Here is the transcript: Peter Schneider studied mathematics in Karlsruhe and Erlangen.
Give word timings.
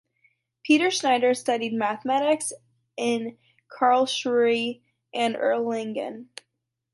Peter 0.63 0.89
Schneider 0.89 1.35
studied 1.35 1.73
mathematics 1.73 2.51
in 2.97 3.37
Karlsruhe 3.69 4.81
and 5.13 5.35
Erlangen. 5.35 6.29